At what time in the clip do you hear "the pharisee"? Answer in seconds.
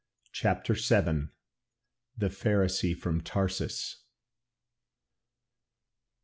2.17-2.95